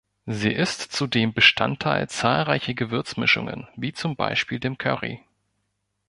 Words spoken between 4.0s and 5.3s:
Beispiel dem Curry.